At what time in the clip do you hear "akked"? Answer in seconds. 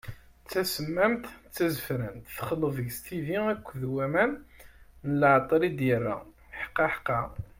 3.53-3.81